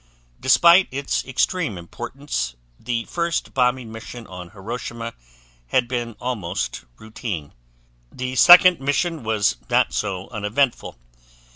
Despite 0.39 0.87
its 0.89 1.23
extreme 1.25 1.77
importance, 1.77 2.55
the 2.79 3.05
first 3.05 3.53
bombing 3.53 3.91
mission 3.91 4.25
on 4.25 4.49
Hiroshima 4.49 5.13
had 5.67 5.87
been 5.87 6.15
almost 6.19 6.85
routine. 6.97 7.53
The 8.11 8.35
second 8.35 8.79
mission 8.79 9.21
was 9.23 9.57
not 9.69 9.93
so 9.93 10.27
uneventful. 10.29 10.97